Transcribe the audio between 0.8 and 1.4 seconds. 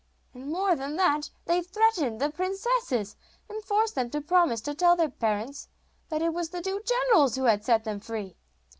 that,